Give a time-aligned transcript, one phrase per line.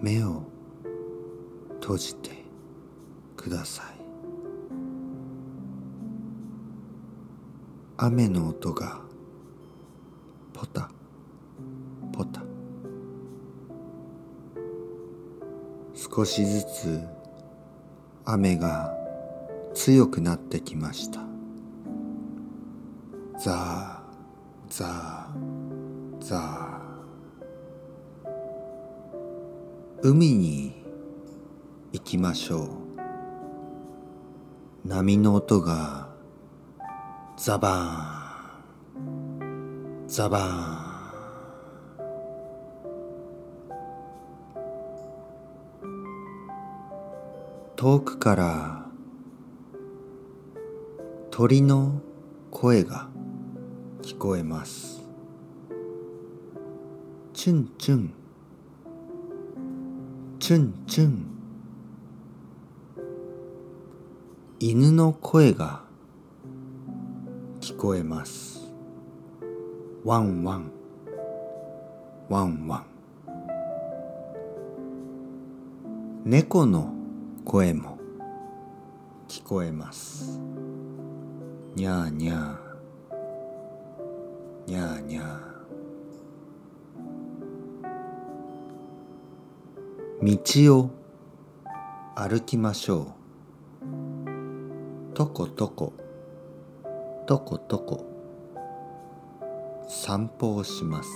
[0.00, 0.42] 目を
[1.80, 2.30] 閉じて
[3.36, 3.86] ください。
[7.98, 9.00] 雨の音が
[10.54, 10.90] ポタ
[12.12, 12.42] ポタ。
[15.94, 17.00] 少しずつ
[18.24, 18.94] 雨が
[19.74, 21.20] 強くなってきました。
[23.38, 26.79] ザーザーザー。
[30.02, 30.72] 海に
[31.92, 32.68] 行きましょう。
[34.88, 36.08] 波の音が
[37.36, 40.04] ザバーン。
[40.08, 40.90] ザバーン。
[47.76, 48.86] 遠くから
[51.30, 52.00] 鳥の
[52.50, 53.10] 声が
[54.00, 55.02] 聞こえます。
[57.34, 58.19] チュンチュン。
[60.50, 61.26] チュンチュン。
[64.58, 65.84] 犬の声が
[67.60, 68.58] 聞こえます。
[70.04, 70.72] ワンワン。
[72.28, 72.84] ワンワン。
[76.24, 76.94] 猫の
[77.44, 78.00] 声も
[79.28, 80.40] 聞こえます。
[81.76, 84.66] にゃーにゃー。
[84.66, 85.49] にゃーにゃー。
[90.22, 90.36] 道
[90.76, 90.90] を
[92.14, 93.14] 歩きましょ
[95.14, 95.14] う。
[95.14, 95.94] とことこ
[97.26, 98.04] とことこ
[99.88, 101.08] 散歩をします。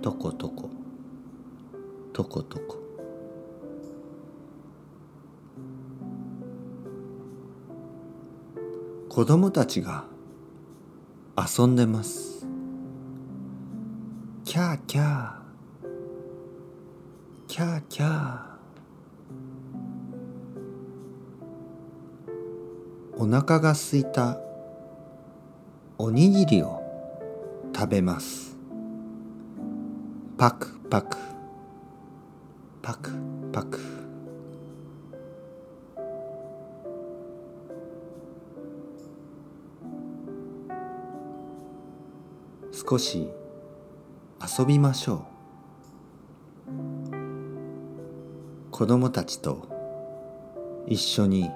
[0.00, 0.70] とことこ
[2.12, 2.78] とことこ
[9.08, 10.04] 子供たちが
[11.36, 12.46] 遊んでます。
[14.44, 15.43] キャーキャー。
[17.54, 18.40] キャーキャー。
[23.16, 24.40] お腹がすいた。
[25.96, 26.82] おにぎりを
[27.72, 28.56] 食べます。
[30.36, 31.16] パクパク。
[32.82, 33.12] パク
[33.52, 33.78] パク。
[42.72, 43.28] 少し
[44.58, 45.33] 遊びましょう。
[48.76, 49.68] 子供たちと
[50.88, 51.48] 一緒に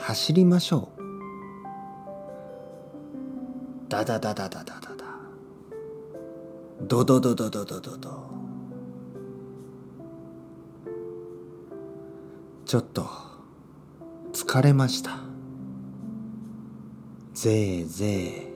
[0.00, 1.02] 走りましょう。
[3.88, 5.04] ダダダダダダダダ。
[6.80, 8.10] ドドドドドドドド。
[12.66, 13.06] ちょっと
[14.32, 15.20] 疲れました。
[17.32, 18.50] ぜーぜ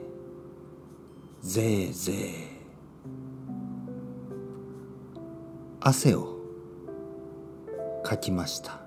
[1.41, 1.47] ー。
[1.47, 2.43] ぜーぜー。
[5.79, 6.32] 汗を
[8.13, 8.79] かきました。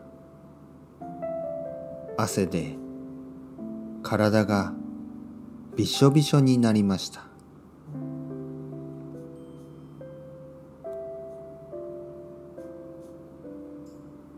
[2.17, 2.77] 汗で
[4.03, 4.73] 体が
[5.75, 7.25] びしょびしょになりました。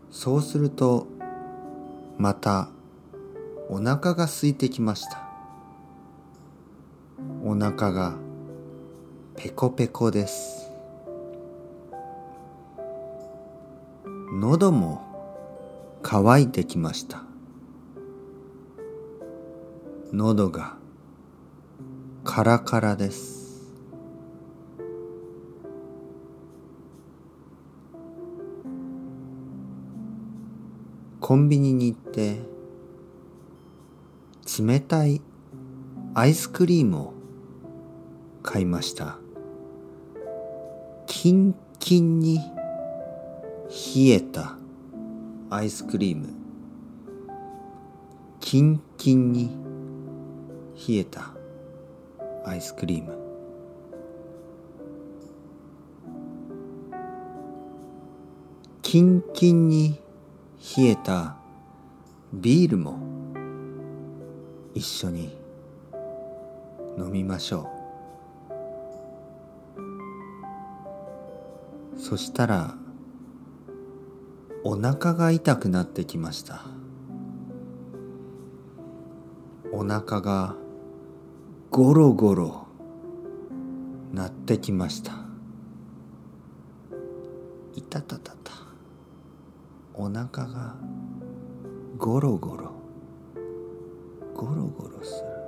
[0.09, 1.07] そうすると
[2.17, 2.69] また
[3.69, 5.29] お腹が空いてきました。
[7.45, 8.15] お腹が
[9.35, 10.68] ペコペコです。
[14.41, 15.01] 喉も
[16.01, 17.23] 乾いてきました。
[20.13, 20.77] 喉が
[22.23, 23.75] カラカラです。
[31.19, 32.39] コンビニに行って
[34.57, 35.21] 冷たい
[36.13, 37.13] アイスクリームを
[38.41, 39.17] 買いました。
[41.07, 42.39] キンキンに
[43.69, 44.57] 冷えた
[45.51, 46.29] アイスクリーム。
[48.39, 49.55] キンキンに
[50.87, 51.29] 冷えた
[52.43, 53.15] アイスクリーム。
[58.81, 59.99] キンキンに
[60.75, 61.37] 冷えた
[62.33, 62.97] ビールも
[64.73, 65.37] 一緒に
[66.97, 67.69] 飲みましょ
[71.95, 71.99] う。
[71.99, 72.73] そしたら
[74.71, 76.61] お腹が痛くなってきました。
[79.71, 80.55] お腹が
[81.71, 82.67] ゴロゴロ
[84.13, 85.13] 鳴ってきました。
[87.73, 88.51] いたたたた。
[89.95, 90.75] お腹が
[91.97, 92.71] ゴロゴロ
[94.35, 95.38] ゴロゴロする。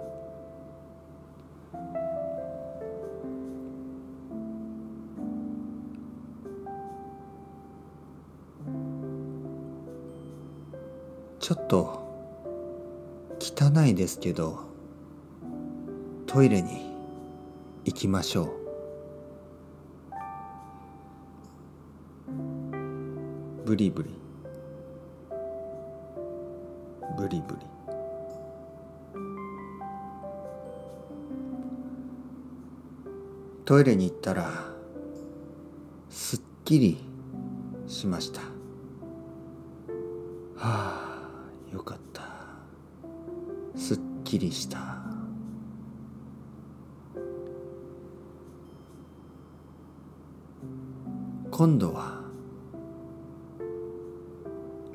[11.51, 11.99] ちょっと
[13.37, 14.61] 汚いですけど
[16.25, 16.95] トイレに
[17.83, 18.51] 行きましょう。
[23.65, 24.09] ブリブリ。
[27.17, 27.65] ブリブリ。
[33.65, 34.49] トイレに行ったら
[36.09, 37.03] すっきり
[37.87, 38.39] しました。
[40.55, 41.10] はあ。
[41.71, 42.21] よかった。
[43.77, 44.79] すっきりした。
[51.49, 52.19] 今度は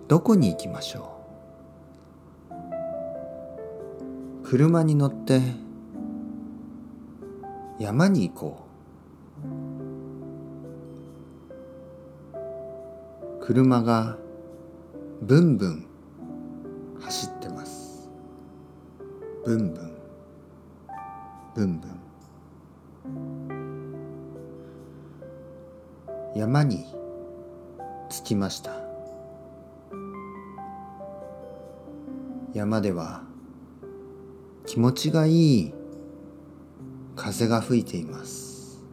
[0.08, 1.16] どこに行きましょ
[4.42, 4.48] う？
[4.48, 5.40] 車に乗って
[7.78, 8.66] 山に行こ
[13.40, 13.44] う。
[13.44, 14.16] 車が
[15.22, 15.86] ブンブン
[17.06, 18.10] 走ってます。
[19.44, 19.96] ブンブン。
[21.54, 22.00] ブンブン。
[26.34, 26.84] 山に
[28.10, 28.72] 着きました。
[32.52, 33.22] 山では
[34.66, 35.74] 気持ちがいい
[37.14, 38.84] 風が吹いています。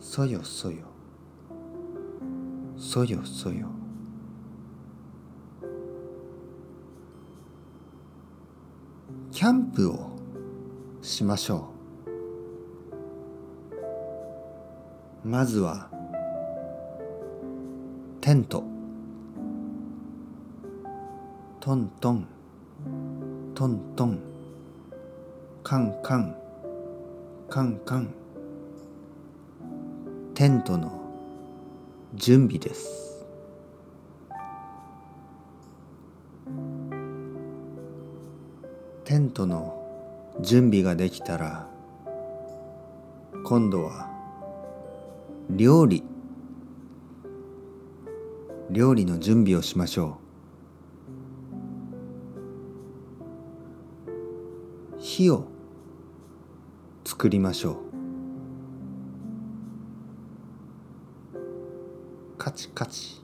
[0.00, 0.78] そよそよ。
[2.76, 3.81] そよそよ。
[9.30, 10.10] キャンプを
[11.00, 11.68] しましょ
[15.24, 15.28] う。
[15.28, 15.88] まずは
[18.20, 18.64] テント。
[21.60, 22.26] トントン。
[23.54, 24.18] トントン。
[25.62, 26.36] カンカン。
[27.48, 28.14] カンカン。
[30.34, 31.00] テントの
[32.14, 33.11] 準備です。
[39.12, 41.68] テントの準備ができたら
[43.44, 44.08] 今度は
[45.50, 46.02] 料理。
[48.70, 50.16] 料理の準備をしましょ
[54.96, 54.98] う。
[54.98, 55.44] 火を
[57.04, 57.82] 作りましょ
[61.34, 61.36] う。
[62.38, 63.20] カチカチ。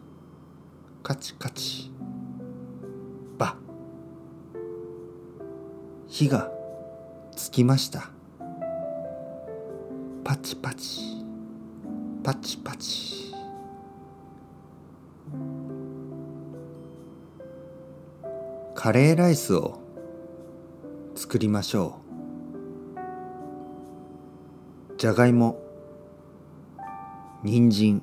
[1.02, 1.87] カチカチ。
[6.08, 6.50] 火が
[7.36, 8.08] つきました。
[10.24, 11.02] パチパチ。
[12.24, 13.34] パチパチ。
[18.74, 19.80] カレーライスを
[21.14, 21.98] 作りましょ
[22.96, 22.98] う。
[24.96, 25.60] じゃがいも
[27.44, 28.02] 人参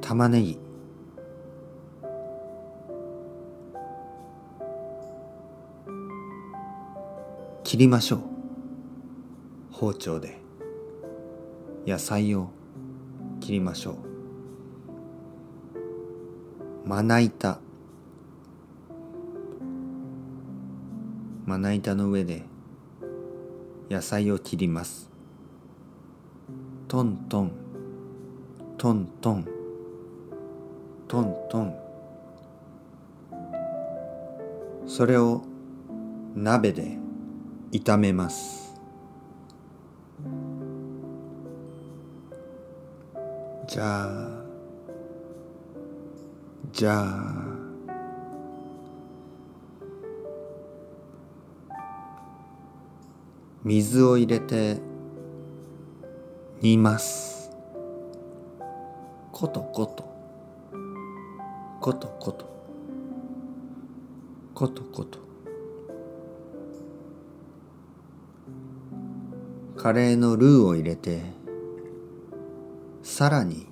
[0.00, 0.63] 玉ねぎ。
[7.74, 8.20] 切りましょう。
[9.72, 10.38] 包丁で。
[11.84, 12.50] 野菜を
[13.40, 13.98] 切りましょ
[16.84, 16.88] う。
[16.88, 17.58] まな板。
[21.46, 22.44] まな板の上で
[23.90, 25.10] 野菜を切ります。
[26.86, 27.52] トントン。
[28.78, 29.48] トントン。
[31.08, 31.74] トントン。
[34.86, 35.42] それを
[36.36, 37.02] 鍋で
[37.76, 38.72] 炒めます。
[43.66, 44.44] じゃあ
[46.70, 47.64] じゃあ
[53.64, 54.78] 水を入れて
[56.60, 57.50] 煮ます。
[59.32, 60.04] ことこと。
[61.80, 62.46] ことこと。
[64.54, 65.33] ことこと。
[69.84, 71.20] カレーのルーを入れて
[73.02, 73.66] さらに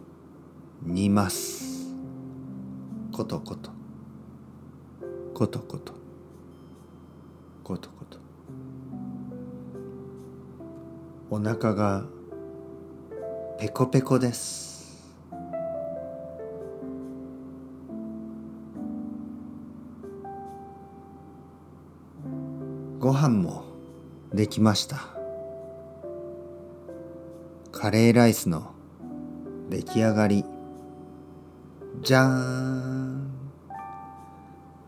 [0.83, 1.97] 煮ます。
[3.12, 3.71] ことこと。
[5.33, 5.95] ことこと。
[7.64, 8.19] ことこと。
[11.31, 12.04] お腹が
[13.59, 15.16] ペコペコです。
[22.99, 23.64] ご飯も
[24.35, 25.12] できました。
[27.83, 28.71] カレーライスの
[29.69, 30.45] 出来上がり。
[32.01, 33.29] じゃーん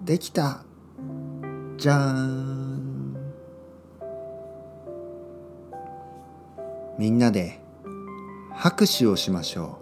[0.00, 0.62] できた。
[1.76, 3.16] じゃーん
[6.96, 7.60] みんなで
[8.52, 9.80] 拍手をしましょ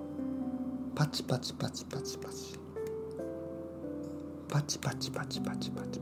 [0.94, 0.96] う。
[0.96, 2.58] パチパチパチパチパチパチ。
[4.48, 5.98] パチパチパチパチパチ。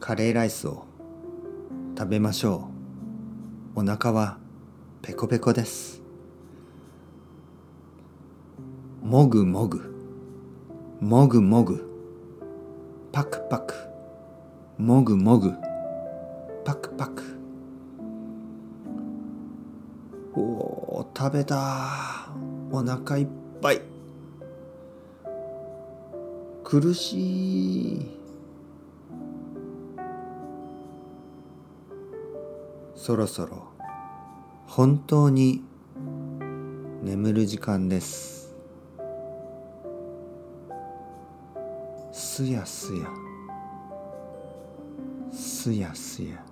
[0.00, 0.86] カレーライスを
[1.96, 2.75] 食べましょう。
[3.78, 4.38] お腹は
[5.02, 6.00] ペコペコです。
[9.02, 9.92] もぐもぐ。
[10.98, 11.86] もぐもぐ。
[13.12, 13.74] パクパク。
[14.78, 15.52] もぐもぐ。
[16.64, 17.22] パクパク。
[20.32, 22.30] おお食べた
[22.70, 23.26] お腹いっ
[23.60, 23.82] ぱい。
[26.64, 28.15] 苦しい。
[33.06, 33.62] そろそろ
[34.66, 35.62] 本当に
[37.04, 38.52] 眠る時間です。
[42.10, 43.06] すやすや。
[45.30, 46.45] すやすや。